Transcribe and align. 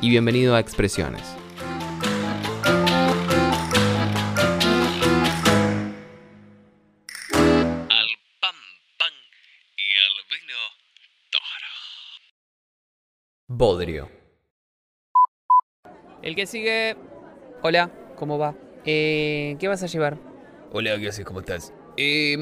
y 0.00 0.10
bienvenido 0.10 0.54
a 0.54 0.60
Expresiones. 0.60 1.22
al 7.32 8.08
pan 8.40 8.56
pan 8.98 9.12
y 9.76 9.88
al 10.04 10.14
vino 10.30 10.58
toro. 11.30 11.70
Bodrio. 13.48 14.10
El 16.22 16.34
que 16.34 16.46
sigue. 16.46 16.96
Hola, 17.62 17.90
¿cómo 18.16 18.38
va? 18.38 18.54
Eh, 18.84 19.56
¿Qué 19.58 19.68
vas 19.68 19.82
a 19.82 19.86
llevar? 19.86 20.18
Hola, 20.72 20.98
¿qué 20.98 21.08
haces? 21.08 21.24
¿Cómo 21.24 21.40
estás? 21.40 21.72
Eh, 21.96 22.36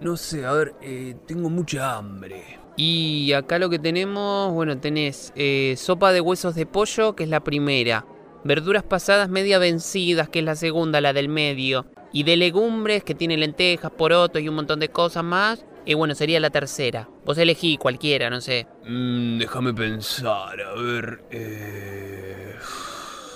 no 0.00 0.16
sé, 0.16 0.46
a 0.46 0.52
ver, 0.52 0.74
eh, 0.80 1.16
tengo 1.26 1.50
mucha 1.50 1.96
hambre. 1.96 2.60
Y 2.78 3.32
acá 3.32 3.58
lo 3.58 3.68
que 3.68 3.80
tenemos, 3.80 4.52
bueno, 4.52 4.78
tenés 4.78 5.32
eh, 5.34 5.74
sopa 5.76 6.12
de 6.12 6.20
huesos 6.20 6.54
de 6.54 6.64
pollo, 6.64 7.16
que 7.16 7.24
es 7.24 7.28
la 7.28 7.40
primera. 7.40 8.06
Verduras 8.44 8.84
pasadas 8.84 9.28
media 9.28 9.58
vencidas, 9.58 10.28
que 10.28 10.38
es 10.38 10.44
la 10.44 10.54
segunda, 10.54 11.00
la 11.00 11.12
del 11.12 11.28
medio. 11.28 11.86
Y 12.12 12.22
de 12.22 12.36
legumbres, 12.36 13.02
que 13.02 13.16
tiene 13.16 13.36
lentejas, 13.36 13.90
porotos 13.90 14.40
y 14.40 14.48
un 14.48 14.54
montón 14.54 14.78
de 14.78 14.90
cosas 14.90 15.24
más. 15.24 15.66
Y 15.86 15.94
bueno, 15.94 16.14
sería 16.14 16.38
la 16.38 16.50
tercera. 16.50 17.08
Vos 17.24 17.36
elegí 17.36 17.78
cualquiera, 17.78 18.30
no 18.30 18.40
sé. 18.40 18.68
Mm, 18.86 19.38
déjame 19.38 19.74
pensar, 19.74 20.60
a 20.60 20.80
ver, 20.80 21.24
eh... 21.32 22.54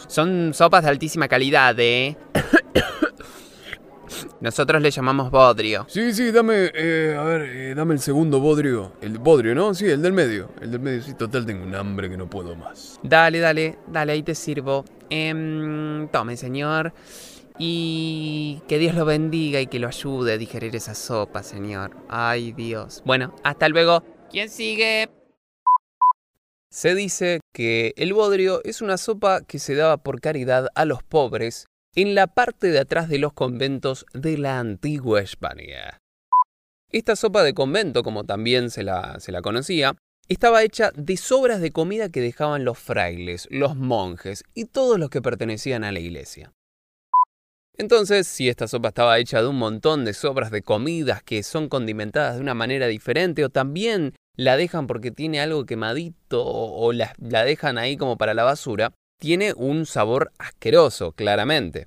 Son 0.06 0.54
sopas 0.54 0.84
de 0.84 0.90
altísima 0.90 1.26
calidad, 1.26 1.74
¿eh? 1.80 2.16
Nosotros 4.42 4.82
le 4.82 4.90
llamamos 4.90 5.30
bodrio. 5.30 5.86
Sí, 5.88 6.12
sí, 6.12 6.32
dame, 6.32 6.72
eh, 6.74 7.14
a 7.16 7.22
ver, 7.22 7.42
eh, 7.42 7.74
dame 7.76 7.94
el 7.94 8.00
segundo 8.00 8.40
bodrio. 8.40 8.94
El 9.00 9.18
bodrio, 9.18 9.54
¿no? 9.54 9.72
Sí, 9.72 9.86
el 9.86 10.02
del 10.02 10.12
medio. 10.12 10.50
El 10.60 10.72
del 10.72 10.80
medio, 10.80 11.00
sí, 11.00 11.14
total, 11.14 11.46
tengo 11.46 11.62
un 11.62 11.72
hambre 11.76 12.10
que 12.10 12.16
no 12.16 12.28
puedo 12.28 12.56
más. 12.56 12.98
Dale, 13.04 13.38
dale, 13.38 13.78
dale, 13.86 14.10
ahí 14.10 14.24
te 14.24 14.34
sirvo. 14.34 14.84
Em, 15.10 16.08
tome, 16.08 16.36
señor. 16.36 16.92
Y 17.56 18.62
que 18.66 18.78
Dios 18.78 18.96
lo 18.96 19.04
bendiga 19.04 19.60
y 19.60 19.68
que 19.68 19.78
lo 19.78 19.86
ayude 19.86 20.32
a 20.32 20.38
digerir 20.38 20.74
esa 20.74 20.96
sopa, 20.96 21.44
señor. 21.44 21.96
Ay, 22.08 22.50
Dios. 22.50 23.00
Bueno, 23.04 23.36
hasta 23.44 23.68
luego. 23.68 24.02
¿Quién 24.28 24.50
sigue? 24.50 25.08
Se 26.68 26.96
dice 26.96 27.38
que 27.52 27.94
el 27.96 28.12
bodrio 28.12 28.60
es 28.64 28.82
una 28.82 28.96
sopa 28.96 29.42
que 29.42 29.60
se 29.60 29.76
daba 29.76 29.98
por 29.98 30.20
caridad 30.20 30.66
a 30.74 30.84
los 30.84 31.04
pobres 31.04 31.66
en 31.94 32.14
la 32.14 32.26
parte 32.26 32.68
de 32.68 32.78
atrás 32.78 33.08
de 33.08 33.18
los 33.18 33.34
conventos 33.34 34.06
de 34.14 34.38
la 34.38 34.58
antigua 34.58 35.20
España. 35.20 35.98
Esta 36.90 37.16
sopa 37.16 37.42
de 37.42 37.54
convento, 37.54 38.02
como 38.02 38.24
también 38.24 38.70
se 38.70 38.82
la, 38.82 39.18
conocía, 39.42 39.96
estaba 40.28 40.62
hecha 40.62 40.90
de 40.94 41.16
sobras 41.16 41.60
de 41.60 41.70
comida 41.70 42.08
que 42.08 42.20
dejaban 42.20 42.64
los 42.64 42.78
frailes, 42.78 43.46
los 43.50 43.76
monjes 43.76 44.44
y 44.54 44.66
todos 44.66 44.98
los 44.98 45.10
que 45.10 45.20
pertenecían 45.20 45.84
a 45.84 45.92
la 45.92 46.00
iglesia. 46.00 46.52
Entonces, 47.76 48.26
si 48.26 48.48
esta 48.48 48.68
sopa 48.68 48.88
estaba 48.88 49.18
hecha 49.18 49.42
de 49.42 49.48
un 49.48 49.56
montón 49.56 50.04
de 50.04 50.12
sobras 50.12 50.50
de 50.50 50.62
comidas 50.62 51.22
que 51.22 51.42
son 51.42 51.68
condimentadas 51.68 52.36
de 52.36 52.42
una 52.42 52.54
manera 52.54 52.86
diferente 52.86 53.44
o 53.44 53.48
también 53.48 54.14
la 54.36 54.56
dejan 54.56 54.86
porque 54.86 55.10
tiene 55.10 55.40
algo 55.40 55.64
quemadito 55.64 56.42
o, 56.44 56.92
la 56.92 57.44
dejan 57.44 57.78
ahí 57.78 57.96
como 57.96 58.16
para 58.16 58.34
la 58.34 58.44
basura, 58.44 58.92
tiene 59.22 59.54
un 59.54 59.86
sabor 59.86 60.32
asqueroso, 60.36 61.12
claramente. 61.12 61.86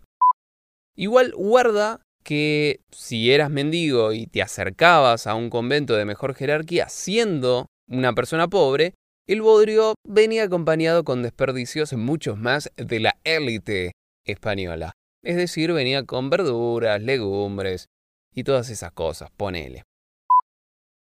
Igual 0.96 1.34
guarda 1.36 2.00
que 2.24 2.80
si 2.92 3.30
eras 3.30 3.50
mendigo 3.50 4.14
y 4.14 4.26
te 4.26 4.42
acercabas 4.42 5.28
a 5.28 5.36
un 5.36 5.50
convento 5.50 5.98
de 5.98 6.06
mejor 6.06 6.34
jerarquía 6.34 6.88
siendo 6.88 7.66
una 7.90 8.14
persona 8.14 8.48
pobre, 8.48 8.94
el 9.28 9.42
bodrio 9.42 9.96
venía 10.08 10.44
acompañado 10.44 11.04
con 11.04 11.24
desperdicios 11.24 11.92
muchos 11.92 12.38
más 12.38 12.72
de 12.78 13.02
la 13.02 13.18
élite 13.26 13.92
española. 14.26 14.94
Es 15.22 15.36
decir, 15.36 15.74
venía 15.74 16.06
con 16.06 16.30
verduras, 16.30 17.02
legumbres 17.02 17.88
y 18.34 18.46
todas 18.46 18.70
esas 18.70 18.94
cosas, 18.94 19.30
ponele. 19.36 19.84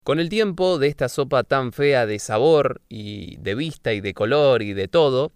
Con 0.04 0.20
el 0.20 0.28
tiempo 0.28 0.78
de 0.78 0.88
esta 0.88 1.08
sopa 1.08 1.42
tan 1.42 1.72
fea 1.72 2.04
de 2.04 2.18
sabor 2.18 2.82
y 2.90 3.38
de 3.38 3.54
vista 3.54 3.94
y 3.94 4.02
de 4.02 4.12
color 4.12 4.60
y 4.60 4.74
de 4.74 4.88
todo, 4.88 5.32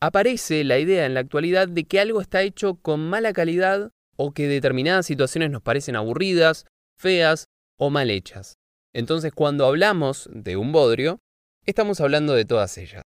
aparece 0.00 0.64
la 0.64 0.78
idea 0.78 1.06
en 1.06 1.14
la 1.14 1.20
actualidad 1.20 1.68
de 1.68 1.84
que 1.84 2.00
algo 2.00 2.20
está 2.20 2.42
hecho 2.42 2.74
con 2.76 3.08
mala 3.08 3.32
calidad 3.32 3.90
o 4.16 4.32
que 4.32 4.48
determinadas 4.48 5.06
situaciones 5.06 5.50
nos 5.50 5.62
parecen 5.62 5.96
aburridas, 5.96 6.66
feas 6.96 7.46
o 7.78 7.90
mal 7.90 8.10
hechas. 8.10 8.56
Entonces 8.92 9.32
cuando 9.32 9.66
hablamos 9.66 10.28
de 10.32 10.56
un 10.56 10.72
bodrio, 10.72 11.20
estamos 11.66 12.00
hablando 12.00 12.34
de 12.34 12.44
todas 12.44 12.76
ellas. 12.78 13.02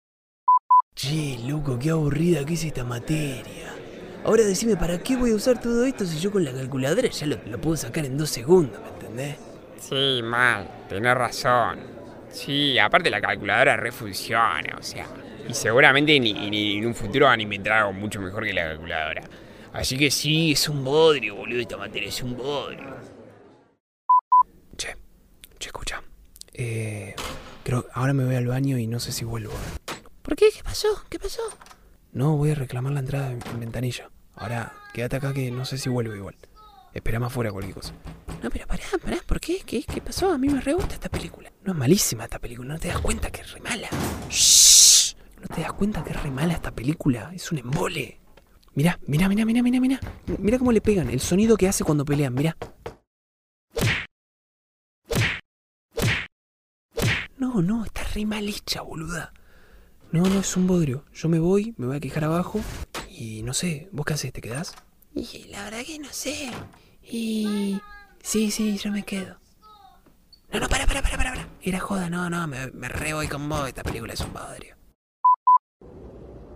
Che, 0.95 1.39
loco, 1.47 1.79
qué 1.79 1.91
aburrida 1.91 2.45
que 2.45 2.55
es 2.55 2.65
esta 2.65 2.85
materia. 2.85 3.75
Ahora 4.25 4.45
decime, 4.45 4.77
¿para 4.77 4.99
qué 4.99 5.17
voy 5.17 5.31
a 5.31 5.35
usar 5.35 5.61
todo 5.61 5.85
esto 5.85 6.05
si 6.05 6.19
yo 6.19 6.31
con 6.31 6.45
la 6.45 6.53
calculadora 6.53 7.09
ya 7.09 7.27
lo, 7.27 7.39
lo 7.47 7.61
puedo 7.61 7.77
sacar 7.77 8.05
en 8.05 8.19
dos 8.19 8.31
segundos, 8.31 8.81
¿me 8.83 8.89
entendés? 8.89 9.37
Sí, 9.79 10.21
mal, 10.23 10.69
tenés 10.89 11.15
razón. 11.15 11.79
Sí, 12.29 12.79
aparte 12.79 13.11
la 13.11 13.21
calculadora 13.21 13.77
refunciona, 13.77 14.77
o 14.79 14.83
sea. 14.83 15.07
Y 15.51 15.55
seguramente 15.55 16.21
ni, 16.21 16.33
ni 16.33 16.79
en 16.79 16.87
un 16.87 16.95
futuro 16.95 17.27
van 17.27 17.41
a 17.41 17.43
inventar 17.43 17.73
algo 17.73 17.93
mucho 17.93 18.21
mejor 18.21 18.45
que 18.45 18.53
la 18.53 18.69
calculadora. 18.69 19.23
Así 19.73 19.99
que 19.99 20.09
sí, 20.09 20.53
es 20.53 20.69
un 20.69 20.85
bodrio, 20.85 21.35
boludo, 21.35 21.59
esta 21.59 21.77
materia 21.77 22.09
es 22.09 22.23
un 22.23 22.37
bodrio. 22.37 22.97
Che, 24.77 24.95
che, 25.59 25.69
escucha. 25.69 26.05
Eh, 26.53 27.17
creo 27.65 27.85
ahora 27.95 28.13
me 28.13 28.25
voy 28.25 28.37
al 28.37 28.47
baño 28.47 28.79
y 28.79 28.87
no 28.87 29.01
sé 29.01 29.11
si 29.11 29.25
vuelvo. 29.25 29.53
¿Por 30.23 30.37
qué? 30.37 30.51
¿Qué 30.55 30.63
pasó? 30.63 30.87
¿Qué 31.09 31.19
pasó? 31.19 31.43
No, 32.13 32.37
voy 32.37 32.53
a 32.53 32.55
reclamar 32.55 32.93
la 32.93 33.01
entrada 33.01 33.33
en, 33.33 33.41
en 33.45 33.59
ventanilla. 33.59 34.09
Ahora, 34.37 34.73
quédate 34.95 35.17
acá 35.17 35.35
que 35.35 35.51
no 35.51 35.65
sé 35.65 35.79
si 35.79 35.89
vuelvo 35.89 36.15
igual. 36.15 36.37
Esperame 36.95 37.27
afuera 37.27 37.51
cualquier 37.51 37.75
cosa. 37.75 37.93
No, 38.41 38.51
pero 38.51 38.69
pará, 38.69 38.85
pará, 39.03 39.19
¿por 39.27 39.41
qué? 39.41 39.63
¿Qué, 39.67 39.83
qué 39.83 40.01
pasó? 40.01 40.33
A 40.33 40.39
mí 40.39 40.49
me 40.49 40.61
re 40.61 40.75
gusta 40.75 40.95
esta 40.95 41.09
película. 41.09 41.51
No 41.65 41.73
es 41.73 41.79
malísima 41.79 42.23
esta 42.23 42.39
película, 42.39 42.75
no 42.75 42.79
te 42.79 42.87
das 42.87 43.01
cuenta 43.01 43.33
que 43.33 43.41
es 43.41 43.51
re 43.51 43.61
mala. 43.61 43.89
Shh, 44.29 45.00
te 45.51 45.63
das 45.63 45.73
cuenta 45.73 46.03
que 46.05 46.11
es 46.11 46.23
re 46.23 46.31
mala 46.31 46.55
esta 46.55 46.71
película, 46.71 47.31
es 47.35 47.51
un 47.53 47.59
embole. 47.59 48.21
Mirá, 48.75 48.99
mirá, 49.07 49.29
mirá, 49.29 49.45
mirá, 49.45 49.63
mirá, 49.63 49.81
mirá. 49.81 50.01
Mirá 50.39 50.59
cómo 50.59 50.73
le 50.73 50.81
pegan, 50.81 51.11
el 51.11 51.21
sonido 51.21 51.57
que 51.57 51.69
hace 51.69 51.85
cuando 51.85 52.05
pelean, 52.05 52.35
mirá. 52.35 52.57
No, 57.37 57.63
no, 57.63 57.85
está 57.85 58.05
re 58.15 58.25
mal 58.27 58.49
hecha, 58.49 58.83
boluda. 58.83 59.33
No, 60.13 60.23
no, 60.23 60.41
es 60.41 60.57
un 60.57 60.67
bodrio. 60.67 61.05
Yo 61.13 61.29
me 61.29 61.39
voy, 61.39 61.75
me 61.77 61.87
voy 61.87 61.97
a 61.97 62.01
quejar 62.01 62.25
abajo 62.25 62.61
y 63.09 63.43
no 63.43 63.55
sé, 63.55 63.89
¿vos 63.93 64.07
qué 64.07 64.15
haces? 64.15 64.33
¿Te 64.33 64.41
quedás? 64.41 64.75
Y 65.15 65.45
la 65.49 65.65
verdad 65.65 65.83
que 65.85 65.99
no 65.99 66.09
sé. 66.11 66.51
Y... 67.03 67.81
Sí, 68.23 68.51
sí, 68.51 68.77
yo 68.77 68.93
me 68.93 69.03
quedo. 69.03 69.41
No, 70.53 70.61
no, 70.61 70.69
para, 70.69 70.87
para, 70.87 71.01
para, 71.01 71.17
para. 71.17 71.49
Era 71.63 71.81
joda, 71.81 72.11
no, 72.11 72.29
no, 72.29 72.47
me, 72.47 72.71
me 72.73 72.89
re 72.89 73.15
voy 73.15 73.29
con 73.29 73.49
vos. 73.49 73.67
Esta 73.67 73.83
película 73.83 74.13
es 74.13 74.21
un 74.21 74.33
bodrio. 74.33 74.77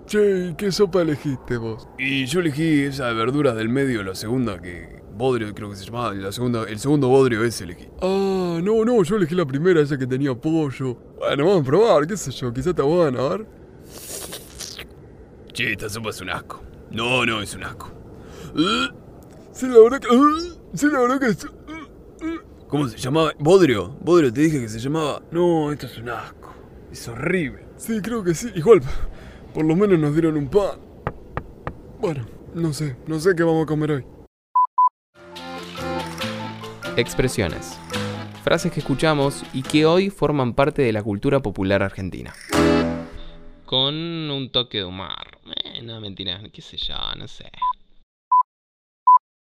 Che, 0.06 0.54
¿qué 0.59 0.70
sopa 0.70 1.00
elegiste 1.03 1.56
vos? 1.56 1.88
Y 1.99 2.26
yo 2.26 2.40
elegí 2.40 2.82
esa 2.82 3.06
de 3.08 3.14
verduras 3.14 3.56
del 3.56 3.69
medio, 3.69 4.02
la 4.02 4.14
segunda 4.14 4.61
que. 4.61 5.02
Bodrio 5.17 5.55
creo 5.55 5.70
que 5.70 5.76
se 5.76 5.84
llamaba. 5.84 6.12
La 6.12 6.32
segunda, 6.32 6.64
el 6.64 6.79
segundo 6.81 7.08
bodrio 7.08 7.44
ese 7.44 7.64
elegí. 7.64 7.87
Ah, 8.02 8.58
no, 8.62 8.84
no, 8.84 9.02
yo 9.05 9.17
elegí 9.17 9.34
la 9.37 9.46
primera, 9.46 9.81
esa 9.81 9.96
que 9.96 10.06
tenía 10.06 10.34
pollo. 10.34 10.94
Bueno, 11.19 11.44
vamos 11.46 11.61
a 11.62 11.64
probar, 11.64 12.06
qué 12.06 12.17
sé 12.17 12.32
yo, 12.32 12.52
quizá 12.52 12.75
te 12.75 12.82
van 12.82 13.17
a 13.17 13.23
ver. 13.29 13.46
Che, 15.52 15.73
esta 15.73 15.88
sopa 15.88 16.11
es 16.11 16.20
un 16.20 16.31
asco. 16.31 16.61
No, 16.90 17.25
no, 17.25 17.40
es 17.40 17.55
un 17.55 17.62
asco. 17.64 17.93
Sí, 19.52 19.67
la 19.69 19.79
verdad 19.79 20.00
que. 20.00 20.08
Sí, 20.76 20.87
la 20.90 21.00
verdad 21.00 21.20
que. 21.20 21.26
es- 21.29 21.46
¿Cómo 22.69 22.88
se 22.88 22.99
llamaba? 22.99 23.32
Bodrio. 23.38 23.96
Bodrio 24.00 24.32
te 24.32 24.40
dije 24.40 24.61
que 24.61 24.69
se 24.69 24.81
llamaba. 24.81 25.23
No, 25.31 25.70
esto 25.70 25.87
es 25.87 25.96
un 25.99 26.08
asco. 26.08 26.52
Es 26.90 27.06
horrible. 27.06 27.64
Sí, 27.76 28.00
creo 28.02 28.25
que 28.25 28.34
sí. 28.34 28.50
Igual, 28.56 28.81
por 29.55 29.65
lo 29.65 29.77
menos 29.77 29.99
nos 29.99 30.12
dieron 30.12 30.37
un 30.37 30.49
pan. 30.49 30.81
Bueno, 32.01 32.27
no 32.55 32.73
sé, 32.73 32.97
no 33.06 33.21
sé 33.21 33.35
qué 33.37 33.45
vamos 33.45 33.62
a 33.62 33.67
comer 33.67 33.93
hoy. 33.93 34.05
Expresiones. 36.97 37.79
Frases 38.43 38.73
que 38.73 38.81
escuchamos 38.81 39.43
y 39.55 39.62
que 39.62 39.87
hoy 39.87 40.11
forman 40.11 40.55
parte 40.55 40.83
de 40.83 40.93
la 40.93 41.03
cultura 41.03 41.41
popular 41.41 41.83
argentina. 41.83 42.35
Con 43.65 43.95
un 43.95 44.51
toque 44.53 44.79
de 44.79 44.85
humor. 44.85 45.39
Eh, 45.65 45.83
no, 45.83 46.01
mentira, 46.01 46.41
qué 46.53 46.61
sé 46.61 46.77
yo, 46.77 46.95
no 47.17 47.27
sé. 47.27 47.51